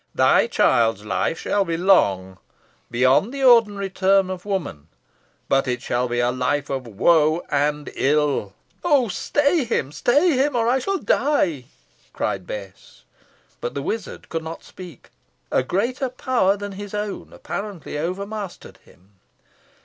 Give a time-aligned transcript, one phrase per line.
[0.15, 2.39] "Thy child's life shall be long
[2.89, 4.87] beyond the ordinary term of woman
[5.47, 9.09] but it shall be a life of woe and ill." "Oh!
[9.09, 11.65] stay him stay him; or I shall die!"
[12.13, 13.03] cried Bess.
[13.59, 15.11] But the wizard could not speak.
[15.51, 19.19] A greater power than his own apparently overmastered him.